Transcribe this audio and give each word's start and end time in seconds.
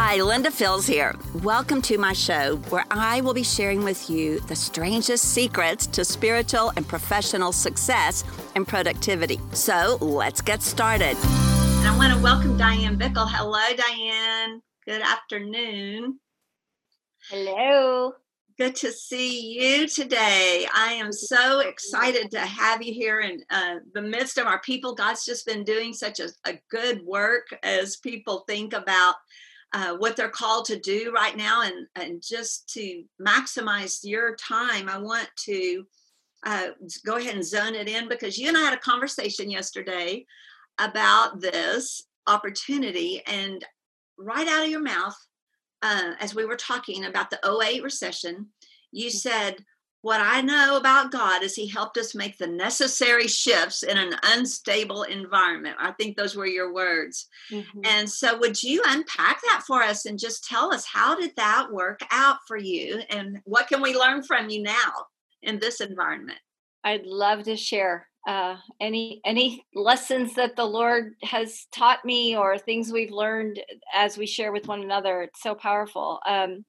Hi, 0.00 0.22
Linda 0.22 0.52
Fields 0.52 0.86
here. 0.86 1.16
Welcome 1.42 1.82
to 1.82 1.98
my 1.98 2.12
show 2.12 2.54
where 2.68 2.84
I 2.88 3.20
will 3.20 3.34
be 3.34 3.42
sharing 3.42 3.82
with 3.82 4.08
you 4.08 4.38
the 4.38 4.54
strangest 4.54 5.24
secrets 5.34 5.88
to 5.88 6.04
spiritual 6.04 6.72
and 6.76 6.86
professional 6.86 7.50
success 7.50 8.22
and 8.54 8.66
productivity. 8.66 9.40
So 9.54 9.98
let's 10.00 10.40
get 10.40 10.62
started. 10.62 11.16
And 11.16 11.88
I 11.88 11.96
want 11.98 12.14
to 12.14 12.22
welcome 12.22 12.56
Diane 12.56 12.96
Bickle. 12.96 13.28
Hello, 13.28 13.58
Diane. 13.76 14.62
Good 14.86 15.02
afternoon. 15.02 16.20
Hello. 17.28 18.12
Good 18.56 18.76
to 18.76 18.92
see 18.92 19.58
you 19.58 19.88
today. 19.88 20.68
I 20.72 20.92
am 20.92 21.12
so 21.12 21.58
excited 21.58 22.30
to 22.30 22.38
have 22.38 22.84
you 22.84 22.94
here 22.94 23.18
in 23.18 23.42
uh, 23.50 23.80
the 23.94 24.02
midst 24.02 24.38
of 24.38 24.46
our 24.46 24.60
people. 24.60 24.94
God's 24.94 25.24
just 25.24 25.44
been 25.44 25.64
doing 25.64 25.92
such 25.92 26.20
a, 26.20 26.28
a 26.46 26.60
good 26.70 27.02
work 27.04 27.48
as 27.64 27.96
people 27.96 28.44
think 28.46 28.74
about 28.74 29.16
uh, 29.72 29.96
what 29.96 30.16
they're 30.16 30.28
called 30.28 30.64
to 30.66 30.78
do 30.78 31.12
right 31.14 31.36
now 31.36 31.62
and, 31.62 31.86
and 31.96 32.22
just 32.22 32.68
to 32.70 33.04
maximize 33.20 34.00
your 34.02 34.34
time, 34.36 34.88
I 34.88 34.98
want 34.98 35.28
to 35.44 35.84
uh, 36.46 36.68
go 37.04 37.16
ahead 37.16 37.34
and 37.34 37.44
zone 37.44 37.74
it 37.74 37.88
in 37.88 38.08
because 38.08 38.38
you 38.38 38.48
and 38.48 38.56
I 38.56 38.60
had 38.60 38.74
a 38.74 38.78
conversation 38.78 39.50
yesterday 39.50 40.24
about 40.78 41.40
this 41.40 42.04
opportunity. 42.26 43.22
And 43.26 43.64
right 44.16 44.46
out 44.46 44.64
of 44.64 44.70
your 44.70 44.80
mouth, 44.80 45.16
uh, 45.82 46.12
as 46.20 46.34
we 46.34 46.44
were 46.44 46.56
talking 46.56 47.04
about 47.04 47.30
the 47.30 47.60
08 47.62 47.82
recession, 47.82 48.46
you 48.92 49.08
mm. 49.08 49.12
said, 49.12 49.56
what 50.02 50.20
I 50.20 50.40
know 50.40 50.76
about 50.76 51.10
God 51.10 51.42
is 51.42 51.54
He 51.54 51.66
helped 51.66 51.98
us 51.98 52.14
make 52.14 52.38
the 52.38 52.46
necessary 52.46 53.26
shifts 53.26 53.82
in 53.82 53.98
an 53.98 54.14
unstable 54.22 55.02
environment. 55.02 55.76
I 55.78 55.92
think 55.92 56.16
those 56.16 56.36
were 56.36 56.46
your 56.46 56.72
words. 56.72 57.26
Mm-hmm. 57.50 57.80
And 57.84 58.08
so, 58.08 58.38
would 58.38 58.62
you 58.62 58.82
unpack 58.86 59.40
that 59.42 59.64
for 59.66 59.82
us 59.82 60.06
and 60.06 60.18
just 60.18 60.44
tell 60.44 60.72
us 60.72 60.86
how 60.86 61.18
did 61.18 61.32
that 61.36 61.68
work 61.72 62.00
out 62.10 62.38
for 62.46 62.56
you 62.56 63.02
and 63.10 63.40
what 63.44 63.68
can 63.68 63.82
we 63.82 63.96
learn 63.96 64.22
from 64.22 64.50
you 64.50 64.62
now 64.62 64.92
in 65.42 65.58
this 65.58 65.80
environment? 65.80 66.38
I'd 66.84 67.06
love 67.06 67.42
to 67.44 67.56
share 67.56 68.08
uh, 68.26 68.56
any 68.80 69.20
any 69.24 69.66
lessons 69.74 70.34
that 70.34 70.54
the 70.54 70.64
Lord 70.64 71.14
has 71.22 71.66
taught 71.72 72.04
me 72.04 72.36
or 72.36 72.58
things 72.58 72.92
we've 72.92 73.10
learned 73.10 73.60
as 73.94 74.16
we 74.16 74.26
share 74.26 74.52
with 74.52 74.68
one 74.68 74.82
another. 74.82 75.22
It's 75.22 75.42
so 75.42 75.54
powerful. 75.54 76.20
Um, 76.26 76.64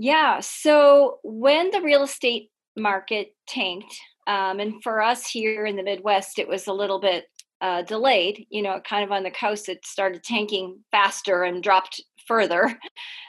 yeah. 0.00 0.40
So 0.40 1.18
when 1.22 1.70
the 1.70 1.82
real 1.82 2.02
estate 2.02 2.50
market 2.74 3.34
tanked, 3.46 3.94
um, 4.26 4.58
and 4.58 4.82
for 4.82 5.02
us 5.02 5.28
here 5.28 5.66
in 5.66 5.76
the 5.76 5.82
Midwest, 5.82 6.38
it 6.38 6.48
was 6.48 6.66
a 6.66 6.72
little 6.72 7.00
bit 7.00 7.26
uh, 7.60 7.82
delayed. 7.82 8.46
You 8.48 8.62
know, 8.62 8.80
kind 8.80 9.04
of 9.04 9.12
on 9.12 9.24
the 9.24 9.30
coast, 9.30 9.68
it 9.68 9.84
started 9.84 10.24
tanking 10.24 10.78
faster 10.90 11.42
and 11.42 11.62
dropped 11.62 12.02
further. 12.26 12.78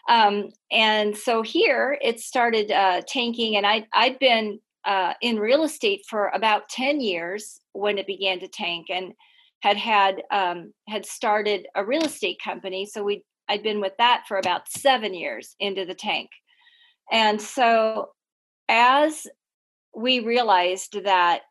Um, 0.10 0.50
and 0.72 1.16
so 1.16 1.44
here 1.44 1.96
it 2.02 2.20
started 2.20 2.72
uh, 2.72 3.02
tanking, 3.08 3.56
and 3.56 3.68
I, 3.68 3.86
I'd 3.94 4.18
been 4.18 4.60
uh, 4.84 5.14
in 5.22 5.38
real 5.38 5.64
estate 5.64 6.02
for 6.10 6.30
about 6.30 6.70
10 6.70 7.00
years 7.02 7.62
when 7.74 8.00
it 8.00 8.08
began 8.08 8.40
to 8.40 8.48
tank 8.48 8.88
and 8.90 9.14
had 9.62 9.78
had 9.78 10.24
um, 10.32 10.74
had 10.90 11.06
started 11.06 11.68
a 11.76 11.86
real 11.86 12.04
estate 12.04 12.40
company 12.44 12.86
so 12.86 13.04
we 13.04 13.24
i'd 13.50 13.64
been 13.64 13.80
with 13.80 13.94
that 13.98 14.24
for 14.28 14.38
about 14.38 14.68
seven 14.70 15.14
years 15.14 15.56
into 15.60 15.86
the 15.86 15.94
tank 15.94 16.30
and 17.12 17.42
so, 17.42 18.12
as 18.70 19.28
we 19.96 20.22
realized 20.22 21.04
that 21.04 21.42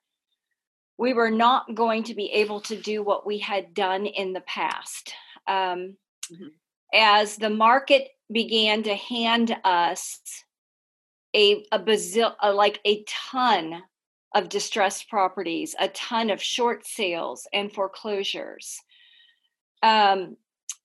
we 0.98 1.12
were 1.12 1.30
not 1.30 1.75
going 1.75 2.05
to 2.05 2.14
be 2.14 2.33
able 2.33 2.61
to 2.62 2.77
do 2.77 3.02
what 3.02 3.27
we 3.27 3.39
had 3.39 3.75
done 3.75 4.06
in 4.06 4.33
the 4.33 4.41
past, 4.41 5.12
um, 5.47 5.97
mm-hmm. 6.33 6.48
as 6.92 7.36
the 7.36 7.50
market 7.50 8.08
began 8.33 8.83
to 8.84 8.94
hand 8.94 9.56
us 9.64 10.20
a 11.34 11.64
a 11.70 11.78
bazil 11.78 12.34
a, 12.41 12.52
like 12.52 12.80
a 12.84 13.05
ton 13.07 13.83
of 14.34 14.48
distressed 14.48 15.08
properties, 15.08 15.74
a 15.79 15.89
ton 15.89 16.30
of 16.30 16.42
short 16.42 16.86
sales 16.86 17.46
and 17.52 17.73
foreclosures. 17.73 18.79
Um, 19.83 20.36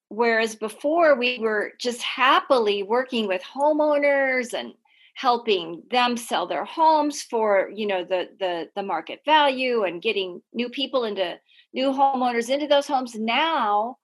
whereas 0.09 0.55
before 0.55 1.17
we 1.17 1.39
were 1.39 1.73
just 1.79 2.01
happily 2.01 2.83
working 2.83 3.27
with 3.27 3.41
homeowners 3.41 4.53
and 4.53 4.73
helping 5.15 5.81
them 5.89 6.17
sell 6.17 6.45
their 6.45 6.65
homes 6.65 7.21
for 7.23 7.69
you 7.73 7.87
know 7.87 8.03
the 8.03 8.29
the 8.39 8.69
the 8.75 8.83
market 8.83 9.19
value 9.25 9.83
and 9.83 10.01
getting 10.01 10.41
new 10.53 10.69
people 10.69 11.05
into 11.05 11.37
new 11.73 11.91
homeowners 11.91 12.49
into 12.49 12.67
those 12.67 12.87
homes 12.87 13.15
now 13.15 13.97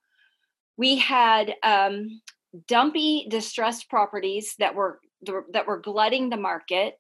we 0.78 0.96
had 0.98 1.54
um, 1.64 2.22
dumpy 2.68 3.28
distressed 3.30 3.90
properties 3.90 4.56
that 4.60 4.76
were 4.76 5.00
that 5.54 5.68
were 5.68 5.80
glutting 5.80 6.30
the 6.30 6.38
market. 6.38 6.96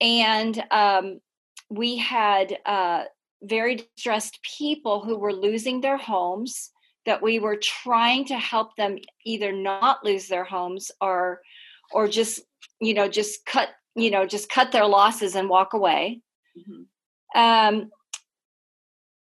And 0.00 0.62
um, 0.70 1.20
we 1.70 1.96
had 1.96 2.58
uh, 2.66 3.04
very 3.42 3.76
distressed 3.96 4.38
people 4.42 5.00
who 5.00 5.16
were 5.16 5.32
losing 5.32 5.80
their 5.80 5.96
homes 5.96 6.70
that 7.06 7.22
we 7.22 7.38
were 7.38 7.56
trying 7.56 8.24
to 8.26 8.36
help 8.36 8.76
them 8.76 8.98
either 9.24 9.52
not 9.52 10.04
lose 10.04 10.28
their 10.28 10.44
homes 10.44 10.90
or 11.00 11.40
or 11.92 12.08
just 12.08 12.40
you 12.80 12.94
know 12.94 13.08
just 13.08 13.44
cut 13.46 13.68
you 13.94 14.10
know 14.10 14.26
just 14.26 14.48
cut 14.48 14.72
their 14.72 14.86
losses 14.86 15.34
and 15.34 15.48
walk 15.48 15.72
away. 15.72 16.20
Mm-hmm. 16.58 17.40
um 17.40 17.90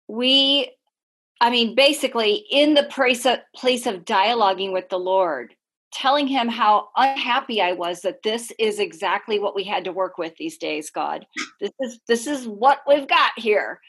we 0.07 0.71
i 1.41 1.51
mean 1.51 1.75
basically 1.75 2.47
in 2.51 2.75
the 2.75 2.85
place 2.85 3.27
of, 3.27 3.41
place 3.57 3.87
of 3.87 4.05
dialoguing 4.05 4.73
with 4.73 4.89
the 4.89 4.99
lord 4.99 5.53
telling 5.93 6.29
him 6.29 6.47
how 6.47 6.91
unhappy 6.97 7.61
i 7.61 7.73
was 7.73 8.03
that 8.03 8.23
this 8.23 8.53
is 8.61 8.79
exactly 8.79 9.41
what 9.41 9.57
we 9.57 9.65
had 9.65 9.85
to 9.85 9.93
work 9.93 10.17
with 10.17 10.35
these 10.37 10.59
days 10.59 10.91
god. 10.91 11.27
This 11.61 11.73
is 11.81 12.01
this 12.07 12.27
is 12.29 12.47
what 12.47 12.83
we've 12.87 13.09
got 13.09 13.33
here 13.37 13.81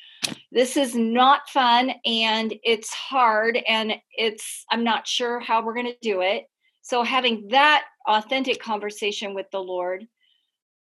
this 0.51 0.77
is 0.77 0.95
not 0.95 1.49
fun 1.49 1.91
and 2.05 2.53
it's 2.63 2.91
hard 2.93 3.57
and 3.67 3.93
it's 4.11 4.65
i'm 4.71 4.83
not 4.83 5.07
sure 5.07 5.39
how 5.39 5.63
we're 5.63 5.75
going 5.75 5.85
to 5.85 5.97
do 6.01 6.21
it. 6.21 6.45
So 6.81 7.03
having 7.03 7.49
that 7.49 7.85
authentic 8.07 8.59
conversation 8.59 9.35
with 9.35 9.45
the 9.51 9.59
lord 9.59 10.07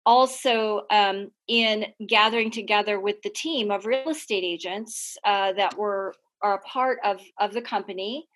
also 0.06 0.84
um, 0.92 1.32
in 1.48 1.86
gathering 2.08 2.52
together 2.52 3.00
with 3.00 3.22
the 3.24 3.30
team 3.30 3.72
of 3.72 3.86
real 3.86 4.10
estate 4.10 4.44
agents 4.44 5.18
uh, 5.24 5.54
that 5.54 5.78
were 5.78 6.14
are 6.42 6.56
a 6.56 6.62
part 6.62 7.00
of 7.04 7.22
of 7.40 7.54
the 7.54 7.62
company 7.62 8.28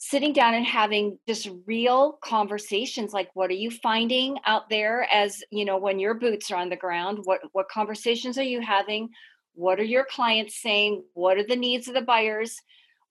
sitting 0.00 0.32
down 0.32 0.54
and 0.54 0.64
having 0.64 1.18
just 1.26 1.50
real 1.66 2.18
conversations 2.22 3.12
like 3.12 3.28
what 3.34 3.50
are 3.50 3.54
you 3.54 3.70
finding 3.70 4.38
out 4.46 4.68
there? 4.70 5.06
as 5.12 5.42
you 5.50 5.64
know 5.64 5.76
when 5.76 5.98
your 5.98 6.14
boots 6.14 6.50
are 6.50 6.56
on 6.56 6.68
the 6.68 6.76
ground 6.76 7.18
what 7.24 7.40
what 7.52 7.68
conversations 7.68 8.38
are 8.38 8.42
you 8.42 8.60
having 8.60 9.08
what 9.58 9.80
are 9.80 9.84
your 9.84 10.04
clients 10.04 10.62
saying? 10.62 11.02
What 11.14 11.36
are 11.36 11.42
the 11.42 11.56
needs 11.56 11.88
of 11.88 11.94
the 11.94 12.00
buyers? 12.00 12.56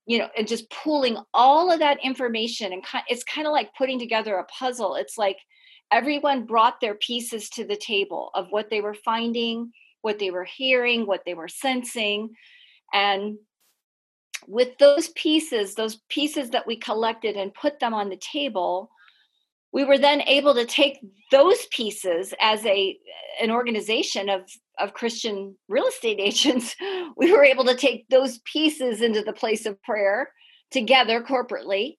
You 0.05 0.19
know 0.19 0.29
and 0.37 0.47
just 0.47 0.69
pulling 0.71 1.17
all 1.33 1.69
of 1.69 1.79
that 1.79 1.97
information 2.01 2.71
and 2.71 2.81
it's 3.09 3.25
kind 3.25 3.45
of 3.45 3.51
like 3.51 3.75
putting 3.77 3.99
together 3.99 4.35
a 4.37 4.45
puzzle. 4.45 4.95
It's 4.95 5.17
like 5.17 5.37
everyone 5.91 6.45
brought 6.45 6.79
their 6.79 6.95
pieces 6.95 7.49
to 7.49 7.65
the 7.65 7.75
table 7.75 8.31
of 8.33 8.47
what 8.49 8.69
they 8.69 8.79
were 8.79 8.93
finding 8.93 9.71
what 10.01 10.19
they 10.19 10.31
were 10.31 10.45
hearing 10.45 11.05
what 11.05 11.23
they 11.25 11.33
were 11.33 11.49
sensing. 11.49 12.29
And 12.93 13.37
with 14.47 14.77
those 14.77 15.09
pieces 15.09 15.75
those 15.75 15.97
pieces 16.07 16.51
that 16.51 16.65
we 16.65 16.77
collected 16.77 17.35
and 17.35 17.53
put 17.53 17.81
them 17.81 17.93
on 17.93 18.07
the 18.07 18.17
table 18.17 18.89
we 19.73 19.83
were 19.83 19.97
then 19.97 20.21
able 20.21 20.55
to 20.55 20.65
take 20.65 20.99
those 21.31 21.65
pieces 21.71 22.33
as 22.39 22.65
a 22.65 22.97
an 23.41 23.51
organization 23.51 24.29
of 24.29 24.49
of 24.79 24.93
Christian 24.93 25.55
real 25.67 25.87
estate 25.87 26.19
agents, 26.21 26.75
we 27.15 27.31
were 27.31 27.43
able 27.43 27.65
to 27.65 27.75
take 27.75 28.07
those 28.09 28.39
pieces 28.39 29.01
into 29.01 29.21
the 29.21 29.33
place 29.33 29.65
of 29.65 29.81
prayer 29.83 30.31
together 30.71 31.21
corporately 31.21 31.97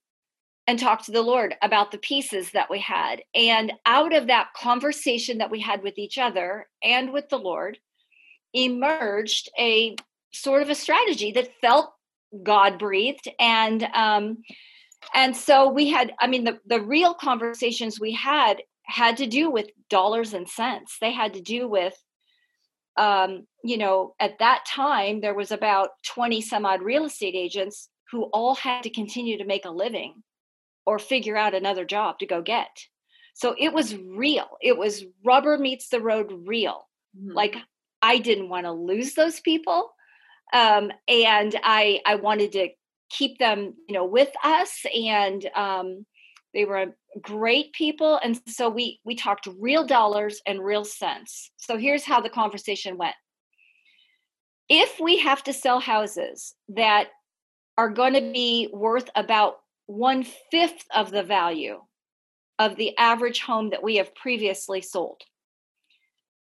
and 0.66 0.78
talk 0.78 1.02
to 1.04 1.12
the 1.12 1.22
Lord 1.22 1.54
about 1.62 1.92
the 1.92 1.98
pieces 1.98 2.50
that 2.50 2.68
we 2.68 2.78
had. 2.78 3.22
And 3.34 3.72
out 3.86 4.14
of 4.14 4.26
that 4.26 4.48
conversation 4.54 5.38
that 5.38 5.50
we 5.50 5.60
had 5.60 5.82
with 5.82 5.96
each 5.96 6.18
other 6.18 6.68
and 6.82 7.12
with 7.12 7.30
the 7.30 7.38
Lord, 7.38 7.78
emerged 8.52 9.50
a 9.58 9.96
sort 10.32 10.62
of 10.62 10.70
a 10.70 10.74
strategy 10.74 11.32
that 11.32 11.54
felt 11.60 11.92
God 12.42 12.78
breathed 12.78 13.28
and 13.38 13.82
um, 13.94 14.38
and 15.14 15.36
so 15.36 15.68
we 15.68 15.88
had 15.88 16.12
i 16.20 16.26
mean 16.26 16.44
the, 16.44 16.58
the 16.66 16.80
real 16.80 17.14
conversations 17.14 18.00
we 18.00 18.12
had 18.12 18.62
had 18.84 19.16
to 19.18 19.26
do 19.26 19.50
with 19.50 19.68
dollars 19.88 20.34
and 20.34 20.48
cents 20.48 20.96
they 21.00 21.12
had 21.12 21.34
to 21.34 21.40
do 21.40 21.68
with 21.68 21.94
um, 22.98 23.46
you 23.64 23.78
know 23.78 24.14
at 24.20 24.38
that 24.40 24.64
time 24.66 25.20
there 25.20 25.34
was 25.34 25.50
about 25.50 25.90
20 26.06 26.40
some 26.40 26.66
odd 26.66 26.82
real 26.82 27.04
estate 27.04 27.34
agents 27.34 27.88
who 28.10 28.24
all 28.24 28.54
had 28.54 28.82
to 28.82 28.90
continue 28.90 29.38
to 29.38 29.44
make 29.44 29.64
a 29.64 29.70
living 29.70 30.22
or 30.84 30.98
figure 30.98 31.36
out 31.36 31.54
another 31.54 31.84
job 31.84 32.18
to 32.18 32.26
go 32.26 32.40
get. 32.40 32.70
So 33.34 33.54
it 33.58 33.72
was 33.72 33.94
real. 33.94 34.48
It 34.62 34.76
was 34.76 35.04
rubber 35.24 35.58
meets 35.58 35.90
the 35.90 36.00
road 36.00 36.32
real. 36.46 36.88
Mm-hmm. 37.16 37.32
like 37.32 37.56
i 38.02 38.18
didn't 38.18 38.50
want 38.50 38.66
to 38.66 38.72
lose 38.72 39.14
those 39.14 39.40
people 39.40 39.90
um, 40.52 40.92
and 41.08 41.56
i 41.64 42.00
i 42.04 42.16
wanted 42.16 42.52
to 42.52 42.68
keep 43.08 43.38
them 43.38 43.74
you 43.88 43.94
know 43.94 44.04
with 44.04 44.28
us 44.44 44.84
and 44.94 45.48
um, 45.54 46.04
They 46.58 46.64
were 46.64 46.96
great 47.22 47.72
people, 47.72 48.18
and 48.20 48.40
so 48.48 48.68
we 48.68 48.98
we 49.04 49.14
talked 49.14 49.46
real 49.60 49.86
dollars 49.86 50.42
and 50.44 50.58
real 50.60 50.84
cents. 50.84 51.52
So 51.56 51.78
here's 51.78 52.04
how 52.04 52.20
the 52.20 52.28
conversation 52.28 52.98
went. 52.98 53.14
If 54.68 54.98
we 54.98 55.18
have 55.18 55.44
to 55.44 55.52
sell 55.52 55.78
houses 55.78 56.56
that 56.70 57.10
are 57.76 57.90
going 57.90 58.14
to 58.14 58.32
be 58.32 58.68
worth 58.72 59.08
about 59.14 59.58
one 59.86 60.24
fifth 60.50 60.84
of 60.92 61.12
the 61.12 61.22
value 61.22 61.80
of 62.58 62.74
the 62.74 62.98
average 62.98 63.40
home 63.40 63.70
that 63.70 63.84
we 63.84 63.94
have 63.98 64.12
previously 64.16 64.80
sold, 64.80 65.22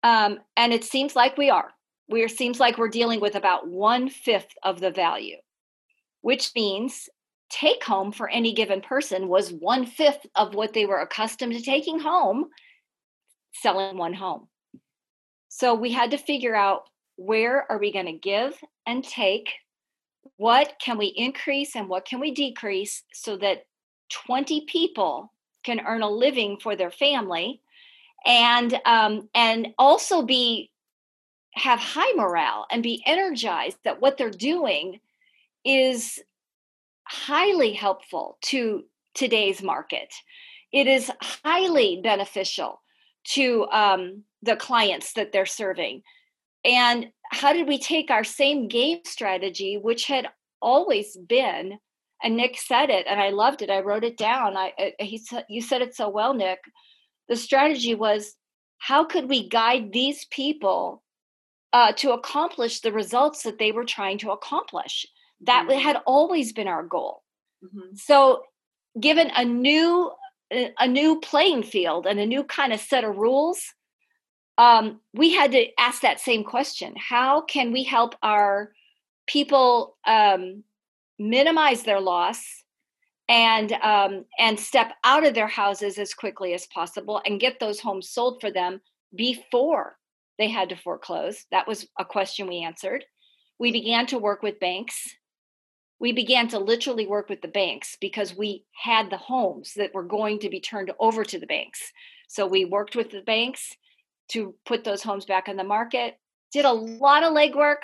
um, 0.04 0.38
and 0.56 0.72
it 0.72 0.84
seems 0.84 1.16
like 1.16 1.36
we 1.36 1.50
are. 1.50 1.72
We 2.08 2.22
are, 2.22 2.28
seems 2.28 2.60
like 2.60 2.78
we're 2.78 2.90
dealing 3.00 3.18
with 3.18 3.34
about 3.34 3.66
one 3.66 4.08
fifth 4.08 4.54
of 4.62 4.78
the 4.78 4.92
value, 4.92 5.38
which 6.20 6.52
means 6.54 7.08
take 7.48 7.84
home 7.84 8.12
for 8.12 8.28
any 8.28 8.52
given 8.52 8.80
person 8.80 9.28
was 9.28 9.52
one 9.52 9.86
fifth 9.86 10.26
of 10.34 10.54
what 10.54 10.72
they 10.72 10.86
were 10.86 11.00
accustomed 11.00 11.52
to 11.52 11.62
taking 11.62 11.98
home 11.98 12.46
selling 13.52 13.96
one 13.96 14.14
home. 14.14 14.48
So 15.48 15.74
we 15.74 15.92
had 15.92 16.10
to 16.10 16.18
figure 16.18 16.54
out 16.54 16.88
where 17.16 17.70
are 17.70 17.78
we 17.78 17.92
going 17.92 18.06
to 18.06 18.12
give 18.12 18.58
and 18.86 19.02
take? 19.02 19.50
What 20.36 20.74
can 20.82 20.98
we 20.98 21.06
increase 21.06 21.76
and 21.76 21.88
what 21.88 22.04
can 22.04 22.20
we 22.20 22.32
decrease 22.32 23.02
so 23.12 23.36
that 23.38 23.64
20 24.10 24.66
people 24.66 25.32
can 25.64 25.80
earn 25.80 26.02
a 26.02 26.10
living 26.10 26.58
for 26.58 26.76
their 26.76 26.90
family 26.90 27.60
and 28.26 28.78
um, 28.84 29.28
and 29.34 29.68
also 29.78 30.22
be 30.22 30.70
have 31.52 31.80
high 31.80 32.12
morale 32.12 32.66
and 32.70 32.82
be 32.82 33.02
energized 33.06 33.78
that 33.84 34.00
what 34.00 34.18
they're 34.18 34.30
doing 34.30 35.00
is 35.64 36.20
highly 37.08 37.72
helpful 37.72 38.38
to 38.42 38.84
today's 39.14 39.62
market. 39.62 40.12
It 40.72 40.86
is 40.86 41.10
highly 41.22 42.00
beneficial 42.02 42.82
to 43.28 43.66
um, 43.70 44.24
the 44.42 44.56
clients 44.56 45.12
that 45.14 45.32
they're 45.32 45.46
serving. 45.46 46.02
And 46.64 47.06
how 47.30 47.52
did 47.52 47.68
we 47.68 47.78
take 47.78 48.10
our 48.10 48.24
same 48.24 48.68
game 48.68 49.00
strategy, 49.04 49.78
which 49.80 50.06
had 50.06 50.28
always 50.60 51.16
been, 51.16 51.78
and 52.22 52.36
Nick 52.36 52.58
said 52.58 52.90
it, 52.90 53.06
and 53.08 53.20
I 53.20 53.30
loved 53.30 53.62
it. 53.62 53.70
I 53.70 53.80
wrote 53.80 54.04
it 54.04 54.16
down. 54.16 54.56
I 54.56 54.72
uh, 54.78 55.04
he 55.04 55.18
said 55.18 55.44
you 55.48 55.60
said 55.60 55.82
it 55.82 55.94
so 55.94 56.08
well, 56.08 56.34
Nick. 56.34 56.58
The 57.28 57.36
strategy 57.36 57.94
was 57.94 58.34
how 58.78 59.04
could 59.04 59.28
we 59.28 59.48
guide 59.48 59.92
these 59.92 60.24
people 60.26 61.02
uh, 61.72 61.92
to 61.92 62.12
accomplish 62.12 62.80
the 62.80 62.92
results 62.92 63.42
that 63.42 63.58
they 63.58 63.72
were 63.72 63.84
trying 63.84 64.18
to 64.18 64.30
accomplish? 64.30 65.06
That 65.42 65.66
mm-hmm. 65.68 65.78
had 65.78 65.98
always 66.06 66.52
been 66.52 66.68
our 66.68 66.82
goal. 66.82 67.22
Mm-hmm. 67.64 67.96
So, 67.96 68.42
given 68.98 69.30
a 69.34 69.44
new 69.44 70.12
a 70.50 70.86
new 70.86 71.20
playing 71.20 71.64
field 71.64 72.06
and 72.06 72.20
a 72.20 72.26
new 72.26 72.44
kind 72.44 72.72
of 72.72 72.80
set 72.80 73.02
of 73.02 73.16
rules, 73.16 73.60
um, 74.58 75.00
we 75.12 75.34
had 75.34 75.52
to 75.52 75.66
ask 75.78 76.02
that 76.02 76.20
same 76.20 76.44
question: 76.44 76.94
How 76.96 77.42
can 77.42 77.72
we 77.72 77.82
help 77.82 78.14
our 78.22 78.72
people 79.26 79.96
um, 80.06 80.62
minimize 81.18 81.82
their 81.82 82.00
loss 82.00 82.64
and 83.28 83.72
um, 83.72 84.24
and 84.38 84.58
step 84.58 84.92
out 85.04 85.26
of 85.26 85.34
their 85.34 85.48
houses 85.48 85.98
as 85.98 86.14
quickly 86.14 86.54
as 86.54 86.66
possible 86.66 87.20
and 87.26 87.40
get 87.40 87.58
those 87.60 87.80
homes 87.80 88.08
sold 88.08 88.40
for 88.40 88.50
them 88.50 88.80
before 89.14 89.98
they 90.38 90.48
had 90.48 90.68
to 90.70 90.76
foreclose? 90.76 91.44
That 91.50 91.66
was 91.66 91.86
a 91.98 92.04
question 92.04 92.46
we 92.46 92.62
answered. 92.62 93.04
We 93.58 93.72
began 93.72 94.06
to 94.08 94.18
work 94.18 94.42
with 94.42 94.60
banks 94.60 95.16
we 95.98 96.12
began 96.12 96.48
to 96.48 96.58
literally 96.58 97.06
work 97.06 97.28
with 97.28 97.40
the 97.40 97.48
banks 97.48 97.96
because 98.00 98.36
we 98.36 98.64
had 98.72 99.10
the 99.10 99.16
homes 99.16 99.72
that 99.76 99.94
were 99.94 100.04
going 100.04 100.38
to 100.40 100.50
be 100.50 100.60
turned 100.60 100.92
over 100.98 101.24
to 101.24 101.38
the 101.38 101.46
banks. 101.46 101.92
So 102.28 102.46
we 102.46 102.64
worked 102.64 102.96
with 102.96 103.10
the 103.10 103.22
banks 103.22 103.74
to 104.28 104.54
put 104.66 104.84
those 104.84 105.02
homes 105.02 105.24
back 105.24 105.48
on 105.48 105.56
the 105.56 105.64
market, 105.64 106.18
did 106.52 106.64
a 106.64 106.72
lot 106.72 107.22
of 107.22 107.32
legwork, 107.32 107.78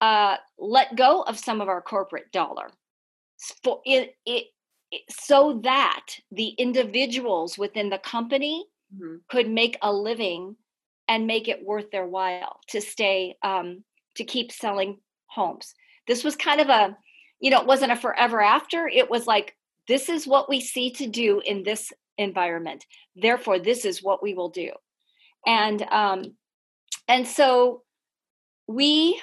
uh, 0.00 0.36
let 0.58 0.96
go 0.96 1.22
of 1.22 1.38
some 1.38 1.60
of 1.60 1.68
our 1.68 1.80
corporate 1.80 2.30
dollar 2.32 2.70
for 3.62 3.80
it, 3.84 4.14
it, 4.26 4.44
it, 4.90 5.02
so 5.08 5.60
that 5.64 6.04
the 6.30 6.48
individuals 6.48 7.56
within 7.56 7.88
the 7.88 7.98
company 7.98 8.66
mm-hmm. 8.94 9.16
could 9.30 9.48
make 9.48 9.78
a 9.80 9.92
living 9.92 10.56
and 11.08 11.26
make 11.26 11.48
it 11.48 11.64
worth 11.64 11.90
their 11.90 12.06
while 12.06 12.60
to 12.68 12.80
stay 12.80 13.36
um, 13.42 13.84
to 14.16 14.24
keep 14.24 14.52
selling 14.52 14.98
homes 15.26 15.74
this 16.06 16.24
was 16.24 16.36
kind 16.36 16.60
of 16.60 16.68
a 16.68 16.96
you 17.40 17.50
know 17.50 17.60
it 17.60 17.66
wasn't 17.66 17.92
a 17.92 17.96
forever 17.96 18.40
after. 18.40 18.88
It 18.88 19.10
was 19.10 19.26
like 19.26 19.56
this 19.88 20.08
is 20.08 20.26
what 20.26 20.48
we 20.48 20.60
see 20.60 20.90
to 20.92 21.06
do 21.06 21.40
in 21.44 21.62
this 21.62 21.92
environment. 22.18 22.84
Therefore 23.16 23.58
this 23.58 23.84
is 23.84 24.02
what 24.02 24.22
we 24.22 24.34
will 24.34 24.50
do. 24.50 24.70
And 25.46 25.82
um 25.90 26.36
and 27.08 27.26
so 27.26 27.82
we 28.66 29.20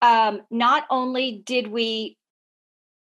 um 0.00 0.42
not 0.50 0.84
only 0.90 1.42
did 1.44 1.66
we 1.66 2.16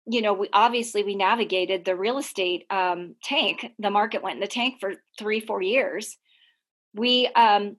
you 0.07 0.21
know 0.21 0.33
we 0.33 0.49
obviously 0.53 1.03
we 1.03 1.15
navigated 1.15 1.83
the 1.83 1.95
real 1.95 2.17
estate 2.17 2.65
um 2.69 3.15
tank 3.23 3.71
the 3.79 3.89
market 3.89 4.23
went 4.23 4.35
in 4.35 4.41
the 4.41 4.47
tank 4.47 4.75
for 4.79 4.93
3 5.19 5.41
4 5.41 5.61
years. 5.61 6.17
We 6.93 7.27
um 7.35 7.77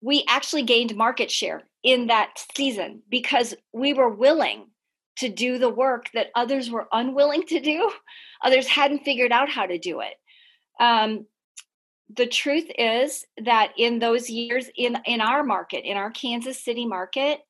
we 0.00 0.24
actually 0.28 0.62
gained 0.62 0.96
market 0.96 1.30
share 1.30 1.67
in 1.82 2.08
that 2.08 2.44
season 2.56 3.02
because 3.08 3.54
we 3.72 3.92
were 3.92 4.08
willing 4.08 4.66
to 5.18 5.28
do 5.28 5.58
the 5.58 5.68
work 5.68 6.06
that 6.14 6.28
others 6.34 6.70
were 6.70 6.88
unwilling 6.92 7.42
to 7.44 7.60
do. 7.60 7.90
Others 8.44 8.68
hadn't 8.68 9.04
figured 9.04 9.32
out 9.32 9.48
how 9.48 9.66
to 9.66 9.78
do 9.78 10.00
it. 10.00 10.14
Um, 10.80 11.26
the 12.14 12.26
truth 12.26 12.66
is 12.78 13.26
that 13.44 13.72
in 13.76 13.98
those 13.98 14.30
years 14.30 14.70
in 14.76 14.96
in 15.04 15.20
our 15.20 15.42
market, 15.42 15.84
in 15.84 15.96
our 15.96 16.10
Kansas 16.10 16.62
City 16.64 16.86
market, 16.86 17.40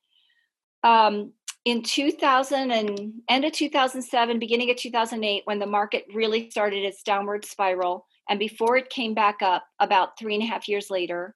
um, 0.82 1.32
in 1.64 1.82
2000 1.82 2.70
and 2.70 3.12
end 3.28 3.44
of 3.44 3.52
2007, 3.52 4.38
beginning 4.38 4.70
of 4.70 4.76
2008, 4.76 5.42
when 5.44 5.58
the 5.58 5.66
market 5.66 6.06
really 6.14 6.50
started 6.50 6.84
its 6.84 7.02
downward 7.02 7.44
spiral, 7.44 8.06
and 8.28 8.38
before 8.38 8.76
it 8.76 8.90
came 8.90 9.14
back 9.14 9.42
up 9.42 9.64
about 9.78 10.18
three 10.18 10.34
and 10.34 10.42
a 10.42 10.46
half 10.46 10.68
years 10.68 10.90
later, 10.90 11.34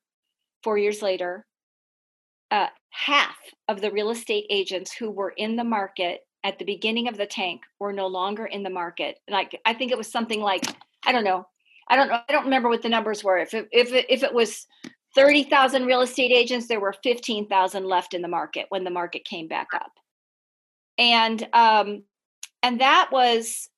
four 0.65 0.79
years 0.79 1.03
later, 1.03 1.47
uh, 2.53 2.67
half 2.91 3.37
of 3.69 3.81
the 3.81 3.91
real 3.91 4.11
estate 4.11 4.45
agents 4.51 4.93
who 4.93 5.11
were 5.11 5.33
in 5.39 5.57
the 5.57 5.65
market 5.65 6.21
at 6.45 6.59
the 6.59 6.65
beginning 6.65 7.09
of 7.09 7.17
the 7.17 7.27
tank 7.27 7.63
were 7.81 7.95
no 7.95 8.07
longer 8.07 8.45
in 8.45 8.63
the 8.63 8.71
market. 8.71 9.19
Like 9.29 9.59
I 9.65 9.73
think 9.73 9.91
it 9.91 9.99
was 9.99 10.13
something 10.13 10.41
like 10.41 10.65
I 11.05 11.13
don't 11.13 11.25
know, 11.25 11.47
I 11.89 11.97
don't 11.97 12.09
know, 12.09 12.21
I 12.29 12.33
don't 12.33 12.45
remember 12.45 12.69
what 12.69 12.83
the 12.83 12.91
numbers 12.91 13.25
were. 13.25 13.39
If 13.39 13.55
it, 13.55 13.69
if 13.73 13.93
it, 13.93 14.07
if 14.11 14.23
it 14.23 14.35
was 14.35 14.67
thirty 15.15 15.45
thousand 15.45 15.87
real 15.87 16.03
estate 16.03 16.31
agents, 16.31 16.69
there 16.69 16.79
were 16.79 16.95
fifteen 17.03 17.49
thousand 17.49 17.87
left 17.87 18.13
in 18.13 18.21
the 18.21 18.29
market 18.29 18.67
when 18.69 18.85
the 18.85 18.91
market 18.91 19.25
came 19.25 19.49
back 19.49 19.69
up, 19.75 19.93
and 20.99 21.49
um, 21.55 22.03
and 22.63 22.83
that 22.83 23.09
was 23.11 23.71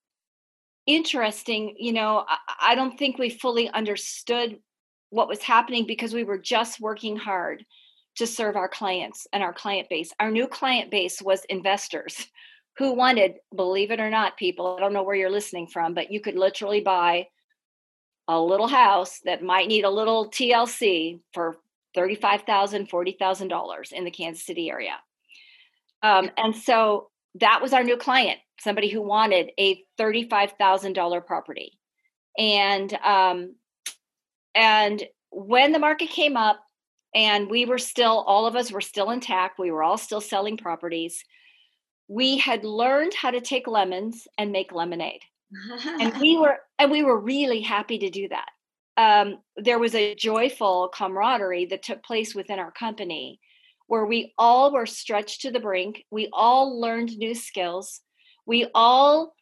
interesting. 0.86 1.76
You 1.78 1.92
know, 1.92 2.24
I, 2.26 2.72
I 2.72 2.74
don't 2.74 2.98
think 2.98 3.18
we 3.18 3.30
fully 3.30 3.70
understood 3.70 4.58
what 5.10 5.28
was 5.28 5.42
happening 5.42 5.86
because 5.86 6.12
we 6.12 6.24
were 6.24 6.38
just 6.38 6.80
working 6.80 7.16
hard 7.16 7.64
to 8.16 8.26
serve 8.26 8.56
our 8.56 8.68
clients 8.68 9.26
and 9.32 9.42
our 9.42 9.52
client 9.52 9.88
base. 9.88 10.12
Our 10.20 10.30
new 10.30 10.46
client 10.46 10.90
base 10.90 11.20
was 11.20 11.44
investors 11.48 12.26
who 12.78 12.92
wanted, 12.92 13.34
believe 13.54 13.90
it 13.90 14.00
or 14.00 14.10
not, 14.10 14.36
people, 14.36 14.76
I 14.76 14.80
don't 14.80 14.92
know 14.92 15.02
where 15.02 15.14
you're 15.14 15.30
listening 15.30 15.68
from, 15.68 15.94
but 15.94 16.10
you 16.10 16.20
could 16.20 16.34
literally 16.34 16.80
buy 16.80 17.28
a 18.26 18.40
little 18.40 18.66
house 18.66 19.20
that 19.24 19.42
might 19.42 19.68
need 19.68 19.84
a 19.84 19.90
little 19.90 20.30
TLC 20.30 21.20
for 21.32 21.56
$35,000, 21.96 22.88
$40,000 22.88 23.92
in 23.92 24.04
the 24.04 24.10
Kansas 24.10 24.44
City 24.44 24.70
area. 24.70 24.96
Um, 26.02 26.30
and 26.36 26.54
so 26.54 27.10
that 27.36 27.60
was 27.62 27.72
our 27.72 27.84
new 27.84 27.96
client, 27.96 28.38
somebody 28.58 28.88
who 28.88 29.02
wanted 29.02 29.52
a 29.58 29.84
$35,000 30.00 31.26
property. 31.26 31.78
And 32.36 32.92
um, 33.04 33.54
and 34.54 35.02
when 35.30 35.72
the 35.72 35.78
market 35.78 36.10
came 36.10 36.36
up 36.36 36.63
and 37.14 37.48
we 37.48 37.64
were 37.64 37.78
still, 37.78 38.24
all 38.26 38.46
of 38.46 38.56
us 38.56 38.72
were 38.72 38.80
still 38.80 39.10
intact, 39.10 39.58
we 39.58 39.70
were 39.70 39.82
all 39.82 39.98
still 39.98 40.20
selling 40.20 40.56
properties, 40.56 41.24
we 42.08 42.38
had 42.38 42.64
learned 42.64 43.14
how 43.14 43.30
to 43.30 43.40
take 43.40 43.66
lemons 43.66 44.26
and 44.36 44.52
make 44.52 44.72
lemonade. 44.72 45.22
and 46.00 46.16
we 46.20 46.36
were 46.36 46.58
and 46.78 46.90
we 46.90 47.02
were 47.02 47.18
really 47.18 47.60
happy 47.60 47.98
to 47.98 48.10
do 48.10 48.28
that. 48.28 48.48
Um, 48.96 49.38
there 49.56 49.78
was 49.78 49.94
a 49.94 50.14
joyful 50.14 50.90
camaraderie 50.94 51.66
that 51.66 51.82
took 51.82 52.02
place 52.02 52.34
within 52.34 52.58
our 52.58 52.70
company 52.70 53.40
where 53.86 54.06
we 54.06 54.32
all 54.38 54.72
were 54.72 54.86
stretched 54.86 55.42
to 55.42 55.50
the 55.50 55.60
brink. 55.60 56.04
We 56.10 56.28
all 56.32 56.80
learned 56.80 57.16
new 57.16 57.34
skills. 57.34 58.00
We 58.46 58.68
all 58.74 59.34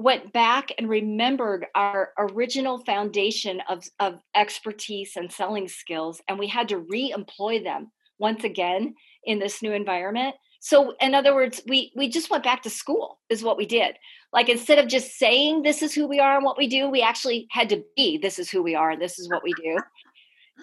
went 0.00 0.32
back 0.32 0.72
and 0.78 0.88
remembered 0.88 1.66
our 1.74 2.10
original 2.18 2.78
foundation 2.84 3.60
of, 3.68 3.84
of 3.98 4.20
expertise 4.34 5.12
and 5.16 5.30
selling 5.30 5.68
skills, 5.68 6.20
and 6.28 6.38
we 6.38 6.46
had 6.48 6.68
to 6.68 6.78
re 6.78 7.12
employ 7.14 7.62
them 7.62 7.90
once 8.18 8.44
again 8.44 8.94
in 9.24 9.38
this 9.38 9.62
new 9.62 9.72
environment 9.72 10.34
So 10.62 10.94
in 11.00 11.14
other 11.14 11.34
words, 11.34 11.62
we 11.66 11.90
we 11.96 12.08
just 12.08 12.30
went 12.30 12.44
back 12.44 12.62
to 12.62 12.70
school 12.70 13.18
is 13.30 13.42
what 13.42 13.56
we 13.56 13.66
did. 13.66 13.96
Like 14.32 14.48
instead 14.50 14.78
of 14.78 14.88
just 14.88 15.18
saying 15.18 15.62
this 15.62 15.82
is 15.82 15.94
who 15.94 16.06
we 16.06 16.20
are 16.20 16.36
and 16.36 16.44
what 16.44 16.58
we 16.58 16.68
do, 16.68 16.88
we 16.88 17.02
actually 17.02 17.46
had 17.50 17.68
to 17.70 17.82
be 17.96 18.18
this 18.18 18.38
is 18.38 18.50
who 18.50 18.62
we 18.62 18.74
are 18.74 18.90
and 18.90 19.00
this 19.00 19.18
is 19.18 19.28
what 19.30 19.42
we 19.42 19.52
do. 19.54 19.78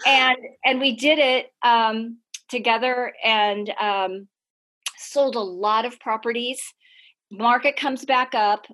and 0.06 0.38
and 0.63 0.79
we 0.79 0.96
did 0.96 1.17
it 1.20 1.48
um, 1.63 2.20
together 2.50 3.13
and 3.24 3.72
um, 3.82 4.27
sold 4.98 5.36
a 5.36 5.39
lot 5.39 5.86
of 5.86 6.00
properties. 6.00 6.62
Market 7.32 7.75
comes 7.75 8.06
back 8.06 8.36
up. 8.36 8.67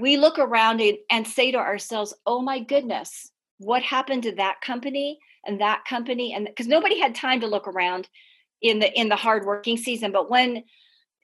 We 0.00 0.16
look 0.16 0.38
around 0.38 0.82
and, 1.10 1.26
say 1.26 1.50
to 1.50 1.58
ourselves, 1.58 2.14
"Oh 2.26 2.40
my 2.40 2.60
goodness, 2.60 3.30
what 3.58 3.82
happened 3.82 4.22
to 4.24 4.34
that 4.36 4.60
company 4.60 5.18
and 5.46 5.60
that 5.60 5.84
company?" 5.84 6.32
And 6.32 6.46
because 6.46 6.66
nobody 6.66 6.98
had 6.98 7.14
time 7.14 7.40
to 7.40 7.46
look 7.46 7.68
around 7.68 8.08
in 8.62 8.78
the 8.78 8.92
in 8.98 9.08
the 9.08 9.16
hard 9.16 9.44
working 9.46 9.76
season, 9.76 10.12
but 10.12 10.30
when 10.30 10.64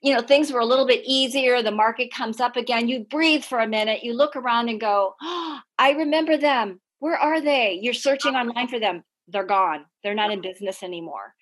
you 0.03 0.15
know 0.15 0.21
things 0.21 0.53
were 0.53 0.61
a 0.61 0.65
little 0.67 0.87
bit 0.87 1.03
easier 1.07 1.63
the 1.63 1.71
market 1.71 2.13
comes 2.13 2.39
up 2.39 2.57
again 2.57 2.87
you 2.87 3.05
breathe 3.05 3.43
for 3.43 3.61
a 3.61 3.67
minute 3.67 4.05
you 4.05 4.13
look 4.13 4.37
around 4.37 4.69
and 4.69 4.79
go 4.79 5.15
oh, 5.23 5.59
i 5.79 5.93
remember 5.93 6.37
them. 6.37 6.81
Where 6.99 7.17
are 7.17 7.41
they? 7.41 7.79
You're 7.83 7.95
searching 7.95 8.35
online 8.37 8.69
for 8.69 8.79
them. 8.81 9.05
They're 9.29 9.45
gone. 9.45 9.85
They're 10.03 10.15
not 10.15 10.31
in 10.31 10.41
business 10.41 10.83
anymore. 10.83 11.35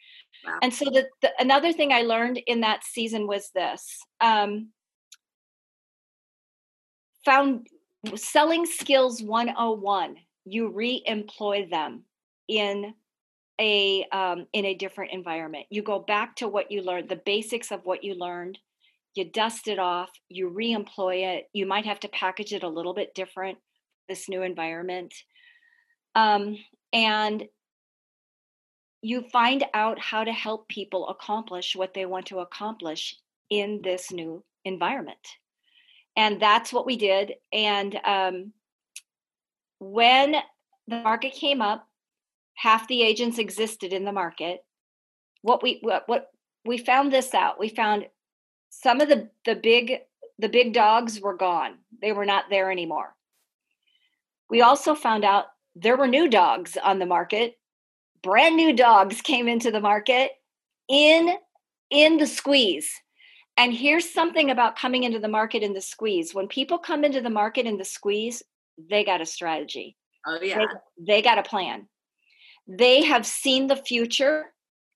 Wow. 0.45 0.59
and 0.63 0.75
so 0.75 0.85
the, 0.87 1.07
the, 1.23 1.33
another 1.39 1.73
thing 1.73 1.91
i 1.93 2.03
learned 2.03 2.39
in 2.47 2.61
that 2.61 2.85
season 2.85 3.27
was 3.27 3.51
this 3.55 4.01
um, 4.21 4.71
found 7.25 7.67
selling 8.17 8.67
skills 8.67 9.23
101 9.23 10.17
you 10.45 10.69
re-employ 10.69 11.67
them 11.71 12.03
in 12.49 12.95
a 13.61 14.05
um, 14.13 14.47
in 14.53 14.65
a 14.67 14.75
different 14.75 15.13
environment. 15.13 15.67
You 15.71 15.83
go 15.83 16.01
back 16.01 16.37
to 16.37 16.49
what 16.49 16.71
you 16.71 16.83
learned 16.83 17.09
the 17.09 17.23
basics 17.25 17.71
of 17.71 17.85
what 17.85 18.05
you 18.05 18.15
learned 18.15 18.59
you 19.15 19.31
dust 19.31 19.69
it 19.69 19.79
off 19.79 20.11
you 20.29 20.49
re-employ 20.49 21.17
it. 21.17 21.49
You 21.53 21.67
might 21.67 21.87
have 21.87 22.01
to 22.01 22.09
package 22.09 22.53
it 22.53 22.63
a 22.63 22.69
little 22.69 22.95
bit 22.95 23.15
different 23.15 23.59
this 24.09 24.29
new 24.29 24.43
environment. 24.43 25.15
Um, 26.15 26.59
and 26.93 27.45
you 29.03 29.23
find 29.33 29.65
out 29.73 29.99
how 29.99 30.25
to 30.25 30.33
help 30.33 30.69
people 30.69 31.09
accomplish 31.09 31.77
what 31.77 31.95
they 31.95 32.07
want 32.07 32.27
to 32.27 32.41
accomplish 32.41 33.17
in 33.51 33.81
this 33.83 34.11
new 34.11 34.43
environment 34.65 35.19
and 36.17 36.41
that's 36.41 36.73
what 36.73 36.87
we 36.87 36.97
did. 36.97 37.35
And 37.53 37.99
um, 38.05 38.53
when 39.79 40.37
the 40.87 41.01
market 41.01 41.33
came 41.33 41.63
up 41.63 41.87
half 42.55 42.89
the 42.89 43.03
agents 43.03 43.39
existed 43.39 43.93
in 43.93 44.05
the 44.05 44.13
market. 44.13 44.65
What 45.43 45.63
we 45.63 45.79
what, 45.83 46.05
what 46.07 46.31
we 46.65 46.79
found 46.79 47.13
this 47.13 47.35
out. 47.35 47.59
We 47.59 47.69
found 47.69 48.07
some 48.71 49.01
of 49.01 49.09
the 49.09 49.29
the 49.45 49.57
big 49.57 49.99
the 50.39 50.49
big 50.49 50.73
dogs 50.73 51.21
were 51.21 51.37
gone. 51.37 51.79
They 52.01 52.13
were 52.13 52.27
not 52.27 52.47
there 52.51 52.71
anymore. 52.71 53.15
We 54.51 54.63
also 54.63 54.95
found 54.95 55.25
out 55.25 55.47
there 55.75 55.97
were 55.97 56.07
new 56.07 56.29
dogs 56.29 56.77
on 56.83 56.99
the 56.99 57.07
market. 57.07 57.59
Brand 58.23 58.57
new 58.57 58.75
dogs 58.75 59.21
came 59.23 59.49
into 59.49 59.71
the 59.71 59.81
market 59.81 60.33
in 60.89 61.35
in 61.91 62.17
the 62.17 62.27
squeeze 62.27 62.91
and 63.57 63.73
here's 63.73 64.13
something 64.13 64.51
about 64.51 64.77
coming 64.77 65.05
into 65.05 65.19
the 65.19 65.29
market 65.29 65.63
in 65.63 65.73
the 65.73 65.81
squeeze. 65.81 66.35
When 66.35 66.49
people 66.49 66.79
come 66.79 67.05
into 67.05 67.21
the 67.21 67.31
market 67.31 67.67
in 67.67 67.77
the 67.77 67.85
squeeze 67.85 68.43
they 68.91 69.05
got 69.05 69.21
a 69.21 69.27
strategy. 69.27 69.97
Oh 70.27 70.39
yeah. 70.43 70.59
they, 70.59 70.67
they 71.15 71.23
got 71.23 71.39
a 71.39 71.43
plan. 71.43 71.89
They 72.67 73.05
have 73.05 73.27
seen 73.27 73.67
the 73.67 73.77
future 73.77 74.47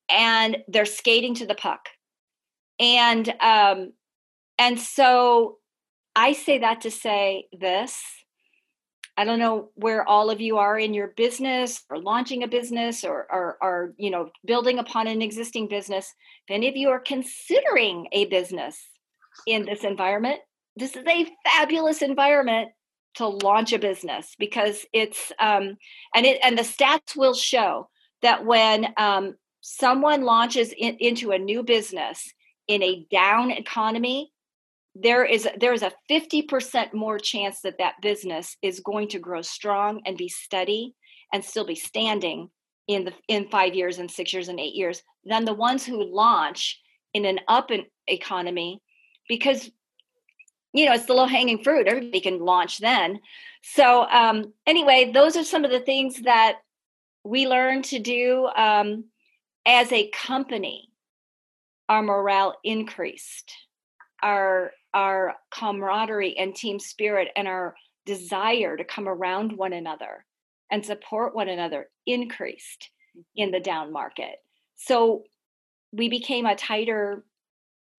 and 0.09 0.59
they're 0.67 0.87
skating 0.87 1.35
to 1.37 1.47
the 1.47 1.55
puck. 1.55 1.89
And 2.81 3.29
um 3.41 3.93
and 4.59 4.79
so 4.79 5.59
i 6.17 6.33
say 6.33 6.59
that 6.59 6.81
to 6.83 6.91
say 6.91 7.47
this 7.53 8.03
i 9.19 9.25
don't 9.25 9.39
know 9.39 9.69
where 9.75 10.09
all 10.09 10.31
of 10.31 10.41
you 10.41 10.57
are 10.57 10.79
in 10.79 10.95
your 10.95 11.09
business 11.09 11.83
or 11.91 11.99
launching 11.99 12.43
a 12.43 12.49
business 12.49 13.05
or 13.05 13.27
or, 13.31 13.59
or 13.61 13.95
you 13.99 14.11
know 14.11 14.31
building 14.47 14.79
upon 14.79 15.07
an 15.07 15.21
existing 15.21 15.69
business. 15.69 16.15
If 16.47 16.55
any 16.55 16.69
of 16.69 16.77
you 16.77 16.89
are 16.89 17.01
considering 17.01 18.07
a 18.13 18.25
business 18.27 18.79
in 19.47 19.67
this 19.67 19.85
environment 19.85 20.41
this 20.79 20.95
is 20.95 21.05
a 21.07 21.27
fabulous 21.45 22.03
environment 22.03 22.71
to 23.15 23.27
launch 23.27 23.73
a 23.73 23.79
business 23.79 24.35
because 24.39 24.87
it's 24.93 25.33
um, 25.41 25.77
and 26.15 26.25
it 26.25 26.39
and 26.43 26.57
the 26.57 26.63
stats 26.63 27.17
will 27.17 27.35
show 27.35 27.89
that 28.23 28.45
when 28.45 28.87
um, 28.97 29.35
someone 29.61 30.23
launches 30.23 30.73
in, 30.77 30.97
into 31.01 31.33
a 31.33 31.39
new 31.39 31.63
business 31.63 32.33
in 32.69 32.83
a 32.83 33.07
down 33.11 33.51
economy 33.51 34.31
there 35.01 35.25
is 35.25 35.49
there 35.61 35.73
is 35.73 35.83
a 35.83 35.93
50% 36.11 36.93
more 36.93 37.19
chance 37.19 37.61
that 37.61 37.79
that 37.79 37.95
business 38.03 38.57
is 38.63 38.81
going 38.81 39.09
to 39.09 39.19
grow 39.19 39.43
strong 39.43 40.03
and 40.07 40.17
be 40.17 40.29
steady 40.29 40.95
and 41.33 41.45
still 41.45 41.67
be 41.67 41.75
standing 41.75 42.51
in 42.87 43.05
the 43.05 43.13
in 43.29 43.49
5 43.49 43.75
years 43.75 43.99
and 43.99 44.11
6 44.11 44.33
years 44.33 44.49
and 44.49 44.59
8 44.59 44.75
years 44.75 45.03
than 45.25 45.45
the 45.45 45.55
ones 45.55 45.85
who 45.85 46.03
launch 46.03 46.81
in 47.15 47.25
an 47.25 47.41
up 47.49 47.71
economy 48.07 48.81
because 49.29 49.71
you 50.73 50.87
know, 50.87 50.93
it's 50.93 51.07
the 51.07 51.15
low 51.15 51.27
hanging 51.27 51.63
fruit. 51.63 51.89
Everybody 51.89 52.21
can 52.21 52.41
launch 52.41 52.79
then. 52.79 53.21
So, 53.63 54.03
um, 54.11 54.53
anyway, 54.67 55.11
those 55.13 55.37
are 55.37 55.45
some 55.45 55.65
of 55.65 55.71
the 55.71 55.81
things 55.81 56.23
that 56.23 56.59
we 57.25 57.47
learned 57.47 57.85
to 57.87 57.99
do 57.99 58.49
um, 58.55 59.05
as 59.67 59.91
a 59.93 60.11
company. 60.11 60.91
Our 61.89 62.03
morale 62.03 62.55
increased, 62.65 63.51
our 64.23 64.73
our 64.95 65.35
camaraderie 65.51 66.37
and 66.39 66.55
team 66.55 66.79
spirit, 66.79 67.29
and 67.37 67.47
our 67.47 67.75
desire 68.07 68.77
to 68.77 68.85
come 68.85 69.09
around 69.09 69.53
one 69.53 69.73
another 69.73 70.25
and 70.71 70.85
support 70.85 71.35
one 71.35 71.49
another 71.49 71.89
increased 72.07 72.91
in 73.37 73.51
the 73.51 73.59
mm-hmm. 73.59 73.65
down 73.65 73.93
market. 73.93 74.37
So 74.77 75.25
we 75.93 76.09
became 76.09 76.47
a 76.47 76.57
tighter 76.57 77.25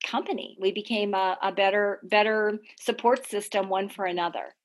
company. 0.05 0.57
We 0.59 0.71
became 0.71 1.13
a, 1.13 1.37
a 1.41 1.51
better 1.51 1.99
better 2.03 2.59
support 2.79 3.27
system 3.27 3.69
one 3.69 3.89
for 3.89 4.05
another. 4.05 4.55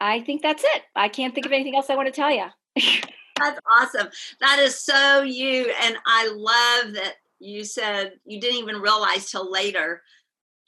I 0.00 0.20
think 0.20 0.42
that's 0.42 0.64
it. 0.64 0.82
I 0.96 1.08
can't 1.08 1.34
think 1.34 1.46
of 1.46 1.52
anything 1.52 1.76
else 1.76 1.90
I 1.90 1.96
want 1.96 2.06
to 2.06 2.12
tell 2.12 2.30
you. 2.30 2.46
that's 3.36 3.60
awesome. 3.70 4.08
That 4.40 4.58
is 4.60 4.78
so 4.78 5.22
you. 5.22 5.72
And 5.82 5.96
I 6.06 6.28
love 6.28 6.94
that 6.94 7.14
you 7.38 7.64
said 7.64 8.12
you 8.24 8.40
didn't 8.40 8.58
even 8.58 8.76
realize 8.76 9.30
till 9.30 9.50
later 9.50 10.02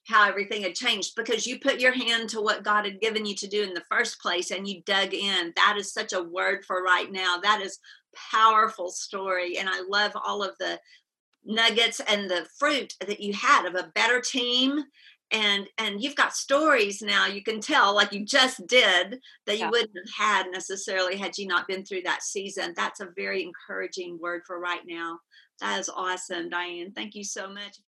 how 0.06 0.28
everything 0.28 0.62
had 0.62 0.74
changed 0.74 1.12
because 1.16 1.46
you 1.46 1.60
put 1.60 1.80
your 1.80 1.92
hand 1.92 2.28
to 2.30 2.40
what 2.40 2.64
God 2.64 2.84
had 2.84 3.00
given 3.00 3.24
you 3.24 3.34
to 3.36 3.46
do 3.46 3.62
in 3.62 3.72
the 3.72 3.84
first 3.90 4.20
place 4.20 4.50
and 4.50 4.66
you 4.66 4.82
dug 4.84 5.14
in. 5.14 5.52
That 5.54 5.76
is 5.78 5.92
such 5.92 6.12
a 6.12 6.22
word 6.22 6.64
for 6.64 6.82
right 6.82 7.10
now. 7.10 7.38
That 7.38 7.60
is 7.62 7.78
powerful 8.14 8.90
story 8.90 9.58
and 9.58 9.68
I 9.68 9.82
love 9.88 10.12
all 10.14 10.42
of 10.42 10.56
the 10.58 10.78
nuggets 11.44 12.00
and 12.00 12.30
the 12.30 12.46
fruit 12.58 12.94
that 13.00 13.20
you 13.20 13.32
had 13.32 13.66
of 13.66 13.74
a 13.74 13.90
better 13.94 14.20
team 14.20 14.84
and 15.32 15.66
and 15.78 16.02
you've 16.02 16.14
got 16.14 16.36
stories 16.36 17.02
now 17.02 17.26
you 17.26 17.42
can 17.42 17.60
tell 17.60 17.94
like 17.94 18.12
you 18.12 18.24
just 18.24 18.64
did 18.66 19.18
that 19.46 19.54
you 19.54 19.60
yeah. 19.60 19.70
wouldn't 19.70 19.90
have 19.96 20.44
had 20.44 20.50
necessarily 20.52 21.16
had 21.16 21.36
you 21.36 21.46
not 21.46 21.66
been 21.66 21.84
through 21.84 22.02
that 22.02 22.22
season 22.22 22.72
that's 22.76 23.00
a 23.00 23.08
very 23.16 23.42
encouraging 23.42 24.18
word 24.20 24.42
for 24.46 24.60
right 24.60 24.82
now 24.86 25.18
that 25.60 25.80
is 25.80 25.88
awesome 25.88 26.48
diane 26.48 26.92
thank 26.92 27.14
you 27.14 27.24
so 27.24 27.48
much 27.48 27.78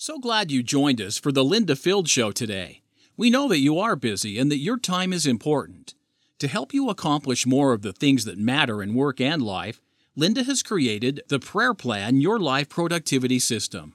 so 0.00 0.18
glad 0.18 0.50
you 0.50 0.62
joined 0.62 1.00
us 1.00 1.18
for 1.18 1.32
the 1.32 1.44
linda 1.44 1.76
field 1.76 2.08
show 2.08 2.30
today 2.30 2.80
we 3.16 3.28
know 3.28 3.48
that 3.48 3.58
you 3.58 3.78
are 3.78 3.96
busy 3.96 4.38
and 4.38 4.50
that 4.50 4.58
your 4.58 4.78
time 4.78 5.12
is 5.12 5.26
important 5.26 5.94
to 6.38 6.48
help 6.48 6.72
you 6.72 6.88
accomplish 6.88 7.44
more 7.44 7.72
of 7.72 7.82
the 7.82 7.92
things 7.92 8.24
that 8.24 8.38
matter 8.38 8.82
in 8.82 8.94
work 8.94 9.20
and 9.20 9.42
life 9.42 9.80
Linda 10.18 10.42
has 10.42 10.64
created 10.64 11.22
the 11.28 11.38
Prayer 11.38 11.74
Plan 11.74 12.20
Your 12.20 12.40
Life 12.40 12.68
Productivity 12.68 13.38
System. 13.38 13.94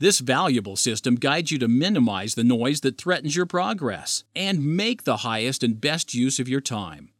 This 0.00 0.18
valuable 0.18 0.74
system 0.74 1.14
guides 1.14 1.52
you 1.52 1.58
to 1.60 1.68
minimize 1.68 2.34
the 2.34 2.42
noise 2.42 2.80
that 2.80 2.98
threatens 2.98 3.36
your 3.36 3.46
progress 3.46 4.24
and 4.34 4.76
make 4.76 5.04
the 5.04 5.18
highest 5.18 5.62
and 5.62 5.80
best 5.80 6.14
use 6.14 6.40
of 6.40 6.48
your 6.48 6.60
time. 6.60 7.10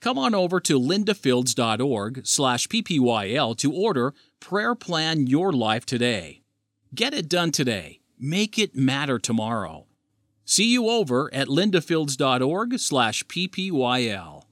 Come 0.00 0.18
on 0.18 0.36
over 0.36 0.60
to 0.60 0.78
lindafields.org 0.78 2.24
slash 2.24 2.68
ppyl 2.68 3.56
to 3.58 3.72
order 3.72 4.14
Prayer 4.38 4.76
Plan 4.76 5.26
Your 5.26 5.52
Life 5.52 5.84
today. 5.84 6.43
Get 6.94 7.12
it 7.12 7.28
done 7.28 7.50
today. 7.50 8.00
Make 8.20 8.56
it 8.56 8.76
matter 8.76 9.18
tomorrow. 9.18 9.86
See 10.44 10.72
you 10.72 10.88
over 10.88 11.32
at 11.34 11.48
lindafields.org 11.48 12.78
slash 12.78 13.24
ppyl. 13.24 14.43